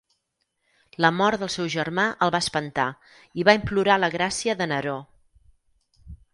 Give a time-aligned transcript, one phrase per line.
[1.05, 2.87] La mort del seu germà el va espantar
[3.43, 4.99] i va implorar la gràcia de Neró.